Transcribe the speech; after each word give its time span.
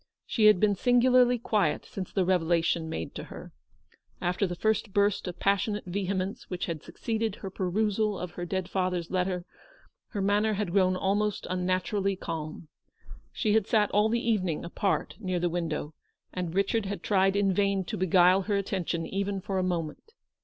She 0.25 0.45
had 0.45 0.59
been 0.59 0.73
singularly 0.73 1.37
quiet 1.37 1.85
since 1.85 2.11
the 2.11 2.25
revelation 2.25 2.89
made 2.89 3.13
to 3.13 3.25
her. 3.25 3.53
After 4.19 4.47
the 4.47 4.55
first 4.55 4.93
burst 4.93 5.27
of 5.27 5.37
passionate 5.37 5.83
vehemence 5.85 6.49
which 6.49 6.65
had 6.65 6.81
succeeded 6.81 7.35
her 7.35 7.51
perusal 7.51 8.17
of 8.17 8.31
her 8.31 8.43
dead 8.43 8.67
father's 8.67 9.11
letter, 9.11 9.45
her 10.07 10.19
manner 10.23 10.53
had 10.55 10.71
grown 10.71 10.95
almost 10.95 11.45
unnaturally 11.51 12.15
calm. 12.15 12.67
She 13.31 13.53
had 13.53 13.67
sat 13.67 13.91
all 13.91 14.09
the 14.09 14.27
evening 14.27 14.65
apart 14.65 15.17
near 15.19 15.39
the 15.39 15.49
window, 15.51 15.93
and 16.33 16.55
Richard 16.55 16.87
had 16.87 17.03
tried 17.03 17.35
in 17.35 17.53
vain 17.53 17.83
to 17.83 17.95
beguile 17.95 18.41
her 18.41 18.55
attention 18.57 19.05
even 19.05 19.39
for 19.39 19.59
a 19.59 19.63
moment. 19.63 20.13